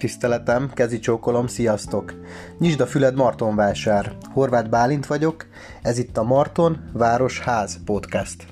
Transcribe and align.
tiszteletem, 0.00 0.70
kezi 0.74 0.98
csókolom, 0.98 1.46
sziasztok! 1.46 2.14
Nyisd 2.58 2.80
a 2.80 2.86
füled 2.86 3.14
Martonvásár. 3.14 4.12
Horváth 4.32 4.68
Bálint 4.68 5.06
vagyok, 5.06 5.46
ez 5.82 5.98
itt 5.98 6.16
a 6.16 6.22
Marton 6.22 6.90
Város 6.92 7.40
Ház 7.40 7.78
podcast. 7.84 8.46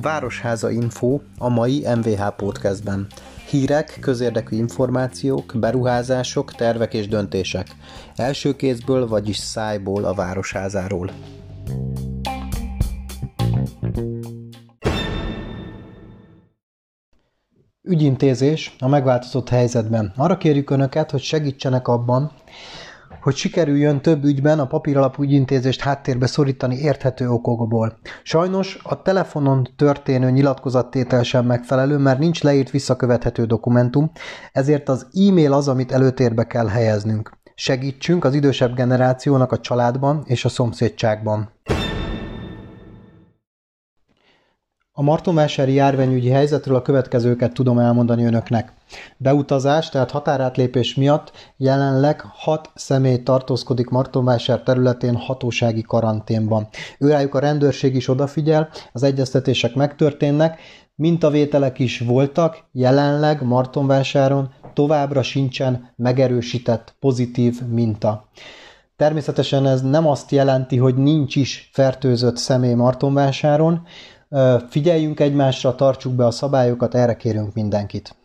Városháza 0.00 0.70
Info 0.70 1.20
a 1.38 1.48
mai 1.48 1.86
MVH 1.96 2.28
podcastben. 2.36 3.06
Hírek, 3.52 3.98
közérdekű 4.00 4.56
információk, 4.56 5.52
beruházások, 5.56 6.54
tervek 6.54 6.94
és 6.94 7.08
döntések. 7.08 7.66
Első 8.16 8.56
kézből, 8.56 9.08
vagyis 9.08 9.36
szájból 9.36 10.04
a 10.04 10.14
városházáról. 10.14 11.10
Ügyintézés 17.82 18.76
a 18.78 18.88
megváltozott 18.88 19.48
helyzetben. 19.48 20.12
Arra 20.16 20.36
kérjük 20.36 20.70
Önöket, 20.70 21.10
hogy 21.10 21.22
segítsenek 21.22 21.88
abban, 21.88 22.32
hogy 23.22 23.34
sikerüljön 23.36 24.00
több 24.00 24.24
ügyben 24.24 24.58
a 24.58 24.66
papíralapú 24.66 25.22
ügyintézést 25.22 25.80
háttérbe 25.80 26.26
szorítani 26.26 26.76
érthető 26.76 27.28
okokból. 27.28 27.98
Sajnos 28.22 28.78
a 28.82 29.02
telefonon 29.02 29.68
történő 29.76 30.30
nyilatkozattétel 30.30 31.22
sem 31.22 31.46
megfelelő, 31.46 31.96
mert 31.96 32.18
nincs 32.18 32.42
leírt 32.42 32.70
visszakövethető 32.70 33.44
dokumentum, 33.44 34.10
ezért 34.52 34.88
az 34.88 35.06
e-mail 35.28 35.52
az, 35.52 35.68
amit 35.68 35.92
előtérbe 35.92 36.44
kell 36.44 36.66
helyeznünk. 36.66 37.40
Segítsünk 37.54 38.24
az 38.24 38.34
idősebb 38.34 38.74
generációnak 38.74 39.52
a 39.52 39.60
családban 39.60 40.22
és 40.26 40.44
a 40.44 40.48
szomszédságban. 40.48 41.50
A 44.94 45.02
martonvásári 45.02 45.72
járványügyi 45.72 46.28
helyzetről 46.28 46.76
a 46.76 46.82
következőket 46.82 47.52
tudom 47.52 47.78
elmondani 47.78 48.24
önöknek. 48.24 48.72
Beutazás, 49.16 49.88
tehát 49.88 50.10
határátlépés 50.10 50.94
miatt 50.94 51.32
jelenleg 51.56 52.20
hat 52.20 52.70
személy 52.74 53.22
tartózkodik 53.22 53.88
Martonvásár 53.88 54.62
területén 54.62 55.16
hatósági 55.16 55.82
karanténban. 55.82 56.68
Őrájuk 56.98 57.34
a 57.34 57.38
rendőrség 57.38 57.94
is 57.94 58.08
odafigyel, 58.08 58.68
az 58.92 59.02
egyeztetések 59.02 59.74
megtörténnek, 59.74 60.60
mintavételek 60.94 61.78
is 61.78 61.98
voltak, 61.98 62.64
jelenleg 62.72 63.42
Martonvásáron 63.42 64.50
továbbra 64.74 65.22
sincsen 65.22 65.92
megerősített 65.96 66.94
pozitív 67.00 67.60
minta. 67.68 68.28
Természetesen 68.96 69.66
ez 69.66 69.82
nem 69.82 70.06
azt 70.06 70.30
jelenti, 70.30 70.76
hogy 70.76 70.94
nincs 70.94 71.36
is 71.36 71.70
fertőzött 71.72 72.36
személy 72.36 72.74
Martonvásáron, 72.74 73.86
Figyeljünk 74.68 75.20
egymásra, 75.20 75.74
tartsuk 75.74 76.12
be 76.12 76.26
a 76.26 76.30
szabályokat, 76.30 76.94
erre 76.94 77.16
kérünk 77.16 77.54
mindenkit. 77.54 78.16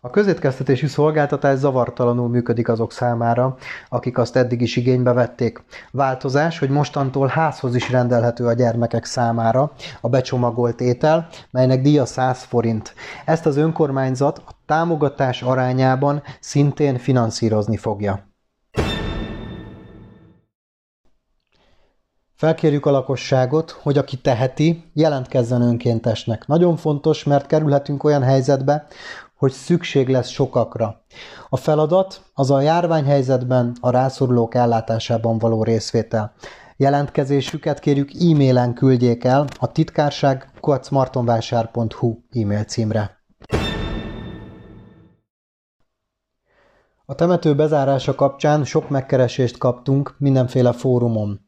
A 0.00 0.10
közétkeztetési 0.10 0.86
szolgáltatás 0.86 1.58
zavartalanul 1.58 2.28
működik 2.28 2.68
azok 2.68 2.92
számára, 2.92 3.56
akik 3.88 4.18
azt 4.18 4.36
eddig 4.36 4.60
is 4.60 4.76
igénybe 4.76 5.12
vették. 5.12 5.62
Változás, 5.90 6.58
hogy 6.58 6.70
mostantól 6.70 7.26
házhoz 7.26 7.74
is 7.74 7.90
rendelhető 7.90 8.46
a 8.46 8.52
gyermekek 8.52 9.04
számára 9.04 9.72
a 10.00 10.08
becsomagolt 10.08 10.80
étel, 10.80 11.28
melynek 11.50 11.80
díja 11.80 12.04
100 12.04 12.42
forint. 12.42 12.94
Ezt 13.24 13.46
az 13.46 13.56
önkormányzat 13.56 14.38
a 14.38 14.50
támogatás 14.66 15.42
arányában 15.42 16.22
szintén 16.40 16.98
finanszírozni 16.98 17.76
fogja. 17.76 18.27
Felkérjük 22.38 22.86
a 22.86 22.90
lakosságot, 22.90 23.70
hogy 23.70 23.98
aki 23.98 24.16
teheti, 24.16 24.90
jelentkezzen 24.92 25.62
önkéntesnek. 25.62 26.46
Nagyon 26.46 26.76
fontos, 26.76 27.24
mert 27.24 27.46
kerülhetünk 27.46 28.04
olyan 28.04 28.22
helyzetbe, 28.22 28.86
hogy 29.36 29.52
szükség 29.52 30.08
lesz 30.08 30.28
sokakra. 30.28 31.00
A 31.48 31.56
feladat 31.56 32.22
az 32.34 32.50
a 32.50 32.60
járványhelyzetben 32.60 33.76
a 33.80 33.90
rászorulók 33.90 34.54
ellátásában 34.54 35.38
való 35.38 35.62
részvétel. 35.62 36.32
Jelentkezésüket 36.76 37.78
kérjük 37.78 38.10
e-mailen 38.10 38.74
küldjék 38.74 39.24
el 39.24 39.44
a 39.58 39.72
titkárság 39.72 40.50
kocmartonvásár.hu 40.60 42.18
e-mail 42.30 42.64
címre. 42.64 43.18
A 47.10 47.14
temető 47.14 47.54
bezárása 47.54 48.14
kapcsán 48.14 48.64
sok 48.64 48.88
megkeresést 48.88 49.58
kaptunk 49.58 50.14
mindenféle 50.18 50.72
fórumon. 50.72 51.40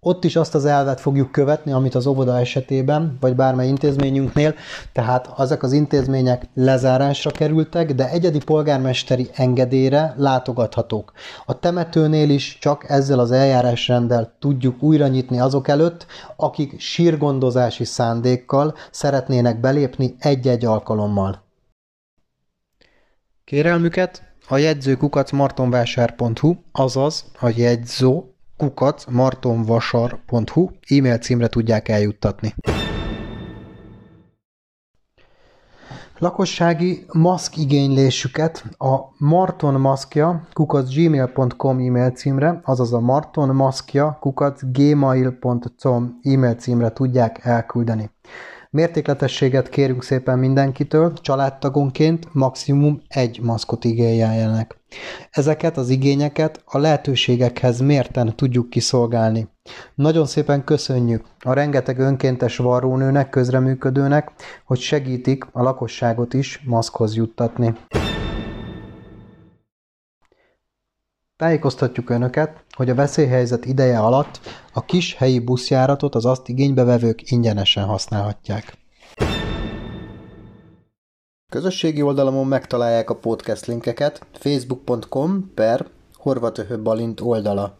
Ott 0.00 0.24
is 0.24 0.36
azt 0.36 0.54
az 0.54 0.64
elvet 0.64 1.00
fogjuk 1.00 1.30
követni, 1.32 1.72
amit 1.72 1.94
az 1.94 2.06
óvoda 2.06 2.38
esetében, 2.38 3.16
vagy 3.20 3.34
bármely 3.34 3.68
intézményünknél, 3.68 4.54
tehát 4.92 5.30
ezek 5.38 5.62
az 5.62 5.72
intézmények 5.72 6.48
lezárásra 6.54 7.30
kerültek, 7.30 7.94
de 7.94 8.10
egyedi 8.10 8.38
polgármesteri 8.38 9.28
engedélyre 9.34 10.14
látogathatók. 10.16 11.12
A 11.46 11.58
temetőnél 11.58 12.30
is 12.30 12.58
csak 12.60 12.90
ezzel 12.90 13.18
az 13.18 13.30
eljárásrenddel 13.30 14.36
tudjuk 14.38 14.82
újra 14.82 15.06
nyitni 15.06 15.40
azok 15.40 15.68
előtt, 15.68 16.06
akik 16.36 16.80
sírgondozási 16.80 17.84
szándékkal 17.84 18.74
szeretnének 18.90 19.60
belépni 19.60 20.14
egy-egy 20.18 20.64
alkalommal. 20.64 21.42
Kérelmüket 23.44 24.22
a 24.48 24.56
jegyzőkukac 24.56 25.30
martonvásár.hu, 25.30 26.54
azaz 26.72 27.24
a 27.40 27.52
jegyzó 27.56 28.24
kukac 28.58 29.04
martonvasar.hu 29.10 30.70
e-mail 30.88 31.18
címre 31.18 31.48
tudják 31.48 31.88
eljuttatni. 31.88 32.54
Lakossági 36.18 37.06
maszk 37.12 37.56
igénylésüket 37.56 38.64
a 38.78 38.96
martonmaszkja 39.18 40.46
kukac 40.52 40.94
gmail.com 40.94 41.78
e-mail 41.78 42.10
címre, 42.10 42.60
azaz 42.64 42.92
a 42.92 43.00
martonmaszkja 43.00 44.16
kukac 44.20 44.60
gmail.com 44.72 46.18
e-mail 46.22 46.54
címre 46.54 46.88
tudják 46.90 47.44
elküldeni. 47.44 48.10
Mértékletességet 48.78 49.68
kérünk 49.68 50.02
szépen 50.02 50.38
mindenkitől, 50.38 51.12
családtagonként 51.20 52.28
maximum 52.32 53.02
egy 53.08 53.40
maszkot 53.42 53.84
igényeljenek. 53.84 54.80
Ezeket 55.30 55.76
az 55.76 55.88
igényeket 55.88 56.62
a 56.64 56.78
lehetőségekhez 56.78 57.80
mérten 57.80 58.36
tudjuk 58.36 58.70
kiszolgálni. 58.70 59.48
Nagyon 59.94 60.26
szépen 60.26 60.64
köszönjük 60.64 61.24
a 61.44 61.52
rengeteg 61.52 61.98
önkéntes 61.98 62.56
varrónőnek, 62.56 63.28
közreműködőnek, 63.28 64.30
hogy 64.64 64.78
segítik 64.78 65.44
a 65.52 65.62
lakosságot 65.62 66.34
is 66.34 66.62
maszkhoz 66.64 67.16
juttatni. 67.16 67.74
Tájékoztatjuk 71.38 72.10
Önöket, 72.10 72.64
hogy 72.76 72.90
a 72.90 72.94
veszélyhelyzet 72.94 73.64
ideje 73.64 73.98
alatt 73.98 74.40
a 74.72 74.84
kis 74.84 75.14
helyi 75.14 75.38
buszjáratot 75.38 76.14
az 76.14 76.24
azt 76.24 76.48
igénybevevők 76.48 77.30
ingyenesen 77.30 77.84
használhatják. 77.84 78.72
Közösségi 81.52 82.02
oldalamon 82.02 82.46
megtalálják 82.46 83.10
a 83.10 83.16
podcast 83.16 83.66
linkeket 83.66 84.26
facebook.com 84.32 85.52
per 85.54 85.86
Horvatöhö 86.14 86.82
Balint 86.82 87.20
oldala. 87.20 87.78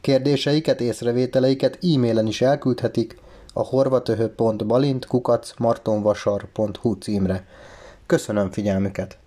Kérdéseiket, 0.00 0.80
észrevételeiket 0.80 1.78
e-mailen 1.82 2.26
is 2.26 2.40
elküldhetik 2.40 3.18
a 3.52 3.62
horvatöhö.balint 3.62 5.06
kukac 5.06 5.52
martonvasar.hu 5.58 6.92
címre. 6.92 7.46
Köszönöm 8.06 8.50
figyelmüket! 8.50 9.21